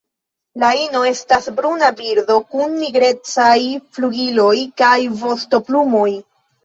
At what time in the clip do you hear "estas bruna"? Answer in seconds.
1.09-1.91